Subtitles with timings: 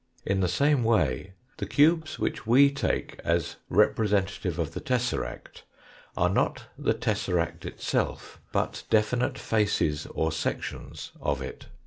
[0.25, 5.61] In the same way the cubes which we take as representative of the tesseract
[6.17, 11.67] are not the tesseract itself, but definite faces or sections of it.